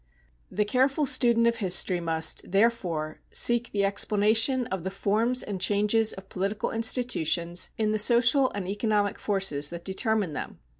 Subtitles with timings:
[0.49, 6.11] The careful student of history must, therefore, seek the explanation of the forms and changes
[6.13, 10.57] of political institutions in the social and economic forces that determine them.